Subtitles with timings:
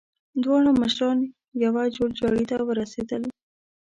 [0.43, 1.17] دواړه مشران
[1.63, 3.21] يوه جوړجاړي ته ورسېدل.